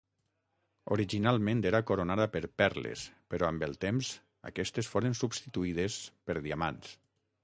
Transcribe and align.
Originalment 0.93 1.59
era 1.71 1.81
coronada 1.89 2.25
per 2.35 2.41
perles 2.61 3.03
però 3.33 3.49
amb 3.49 3.65
el 3.67 3.77
temps 3.85 4.09
aquestes 4.51 4.89
foren 4.95 5.19
substituïdes 5.21 5.99
per 6.31 6.37
diamants. 6.47 6.97